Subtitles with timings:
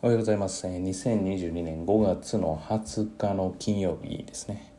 [0.00, 0.64] おはようございます。
[0.64, 4.72] 2022年5月の20日の金曜日ですね。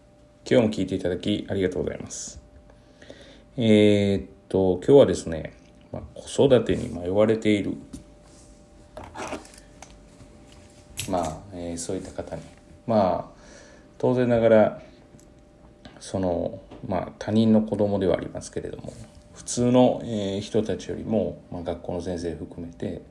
[0.50, 2.40] 今日も聞いていただきありがとうございます。
[3.58, 5.58] えーっと、今日はですね、
[5.92, 7.76] まあ、子育てに迷われている、
[11.10, 12.42] まあ、えーそういった方に、
[12.88, 13.42] まあ、
[13.98, 14.82] 当然ながら、
[16.00, 18.94] その、まあ、他人の子供ではありますけれども、
[19.40, 23.02] 普通の、え人たちよりも、まあ、学校の先生含めて、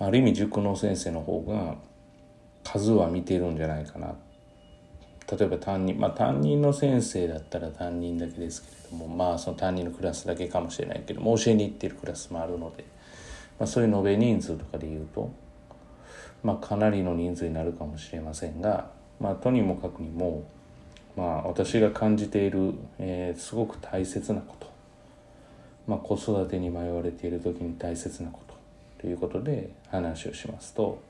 [0.00, 1.76] ある意味塾の先生の方が
[2.64, 4.16] 数は見てるんじゃないかな。
[5.30, 12.84] 例えば担任まあ担任の先生だったら担任だけですけれどもまあその担任のクラスだけかもしれないけども教えに行ってるクラスもあるので、
[13.58, 15.32] まあ、そういう延べ人数とかで言うと、
[16.42, 18.90] まあ、かなりの人数になるかもしれませんが、
[19.20, 20.42] まあ、とにもかくにも、
[21.16, 24.71] まあ、私が感じている、えーすごく大切なこと、
[25.86, 28.54] まあ、子育てに迷われている時に大切なこと
[29.00, 31.02] ということで話をしますと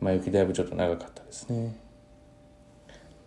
[0.00, 1.74] 前置きだいぶちょっと長かったですね。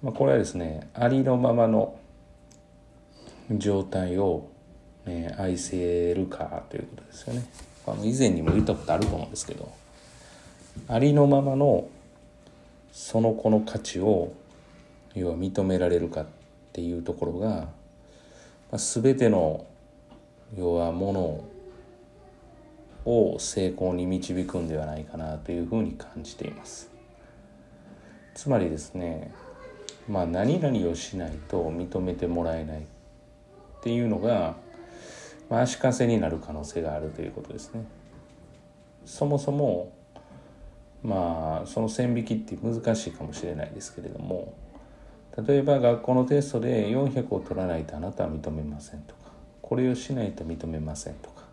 [0.02, 1.98] まあ、これはですねありのままの
[3.52, 4.48] 状態を、
[5.06, 7.50] えー愛せるかということですよね。
[7.88, 9.72] あの以前にも言ったことあると思うんですけど
[10.88, 11.88] ありのままの
[12.92, 14.34] その子の価値を
[15.16, 16.26] 要は認められるかっ
[16.74, 17.68] ていうところが、ま
[18.74, 19.66] あ、全ての
[20.58, 21.44] 要はもの
[23.06, 26.92] を成功に導くんではないかなというふうに感じています。
[28.34, 29.34] つまりですね
[30.08, 32.84] まあ何々をしないと認めてもらえないっ
[33.82, 34.56] ていうのが、
[35.50, 37.86] まあ、足かせになる可能性があるということですね。
[39.06, 39.92] そもそも
[41.04, 44.54] まあその線引きって難しいかもしれないですけれども
[45.48, 49.19] 例えば学校のテストで400を取らないとあなたは認めませんと。
[49.70, 51.44] これをしないと認めませんとか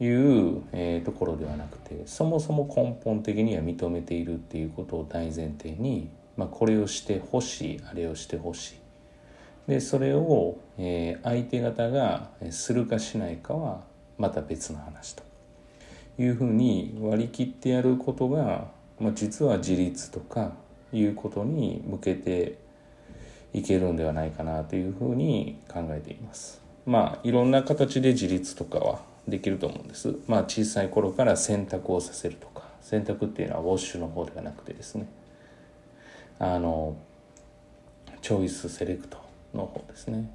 [0.00, 8.76] いう、えーところではなくてそもそも根本的には認めているっていうことを大前提に、まあ、これをしてほしいあれをしてほし
[9.68, 13.82] いでそれを、えー相手方がするかしないかは
[14.16, 15.22] また別の話と
[16.18, 20.52] いうふうに割り切ってやることが、まあ、実は自立とか
[20.90, 22.56] いうことに向けて
[23.52, 26.63] いけるんではないかなというふうに考えています。
[26.86, 30.16] まあいろんな形で自立とかはできると思うんです。
[30.26, 35.06] まあ小さい頃から選択をさせるとか選択っていうのはウォッシュの方ではなくてですね
[36.38, 36.96] あの
[38.20, 39.18] チョイスセレクト
[39.54, 40.30] の方ですね。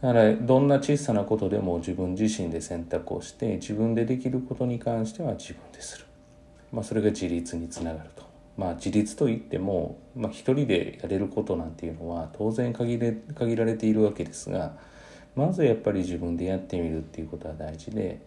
[0.00, 6.06] だからどんな小さなことでも自分自身で選択をして自分でできることに関しては自分でする。
[6.72, 8.29] まあそれが自立につながると。
[8.56, 14.76] まあ自立といっても、まあ、一人でやれることなんていうのは当然限れ限られているわけですが
[15.36, 18.20] まずやっぱり自分でやってみるっていうことは大事で、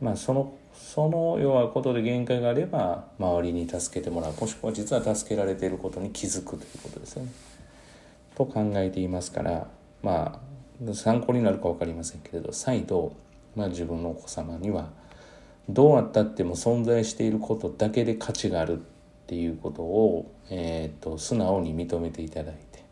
[0.00, 7.30] まあ、そのその要はことで限界があれば周りに助けてもらうもしくは実は助けられていることに気づくということですよね。
[8.34, 9.66] と考えていますから
[10.02, 13.12] まあ参考になるか分かりませんけれど再度、
[13.56, 14.90] まあ、自分のお子様には
[15.68, 18.80] どうあったっても存在していることだけで価値がある
[19.28, 22.82] っていうことを、えー、と素直に認めていただいて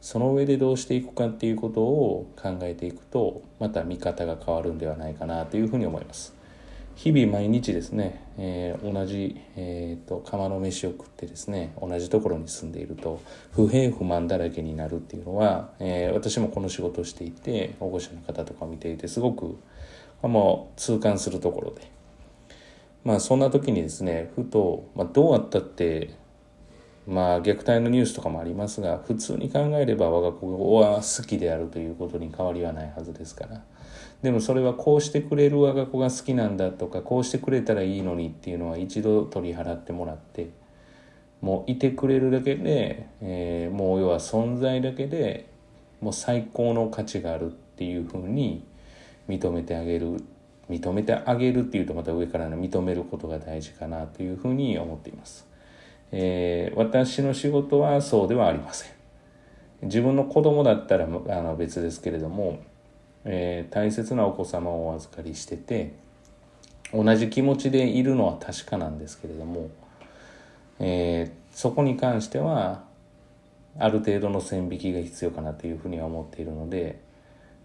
[0.00, 6.32] その上でどうしていくかっていうことを考えていくとまた見方が変わるんではないかなというふうに思います。
[6.96, 13.20] 日々毎日ですね、えー同じ、えー、と釜の飯を食ってですね同じところに住んでいると
[13.52, 19.58] 不平不満だらけになるっていうのは、えー私もこの仕事をしていて保護者の方とかを見ていてすごく
[20.22, 21.90] もう痛感するところで
[23.04, 26.14] まあそんな時にですねふと、まあ、どうあったって
[27.06, 33.62] まあ虐待のニュースとかもありますが普通に考えれば我が子は好きであるということに変わりはないはずですから。
[34.22, 40.48] でもそれはこうしてくれる我が子が好きなんだとかこうしてくれたらいいのにっていうのは一度取り払ってもらって
[41.42, 45.50] もういてくれるだけで、えーもう要は存在だけで
[46.00, 48.64] もう最高の価値があるっていうふうに
[49.28, 50.22] 認めてあげる
[50.70, 55.46] 認めてあげるっていうとまた上からの認めることが大事かなというふうに思っています。
[56.12, 58.92] えー私の仕事はそうではありません。
[59.82, 62.60] 自分の子供だったらあの別ですけれども、
[63.24, 65.92] えー大切なお子様をお預かりしてて
[66.92, 69.70] 同じ気持ちでいるのは確かなんですけれども、
[70.80, 72.82] えーそこに関しては
[73.78, 77.00] ある程度の線引きが必要かなというふうには思っているので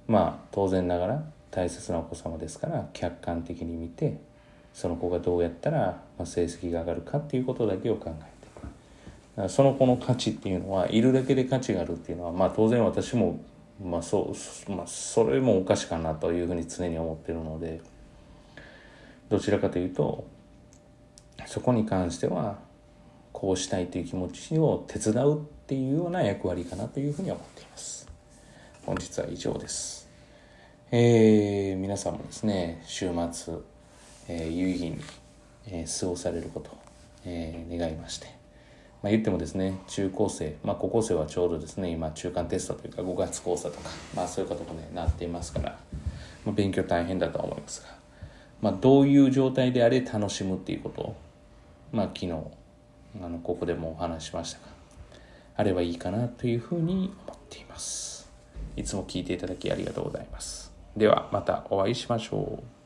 [0.08, 4.20] まあ当然ながら大切なお子様ですから客観的に見て
[4.74, 9.44] その子がどうやったらま成績が上がるかっていうことだけを考えて。
[9.44, 13.40] いくその子の価値っていうのはいるだけで価値があるっていうのはまあ当然私も
[13.82, 14.34] まあそ
[14.68, 17.82] う、まあ、それもおかしかなというふうに常に思ってるので
[19.30, 20.28] どちらかというと
[21.46, 22.60] そこに関しては
[23.32, 28.08] こうしたいという気持ちを手伝うっていうような役割かなというふうに思っています。
[28.86, 30.09] 本日は以上です。
[30.92, 33.54] えー、皆さんもですね週末、
[34.28, 35.00] えー、有意義に、
[35.68, 36.72] えー、過ごされること、
[37.26, 38.28] えー、願いまして。
[39.04, 45.80] まあ、言ってもですね中高生、まあ、高校生はちょうどですね今中間テストというか5月講座とか、まあ、そういうこともねなっていますから、
[46.44, 47.90] まあ、勉強大変だとは思いますが、
[48.60, 51.16] まあ、どういう状態であれ楽しむっていうことを、
[51.94, 52.32] まあ、昨日
[53.24, 54.66] あのここでもお話しましたが
[55.56, 58.28] あればいいかなというふうに思っています。
[58.76, 60.69] いつも聞いていただきありがとうございます。
[60.98, 62.79] ではまたお会いしましょう。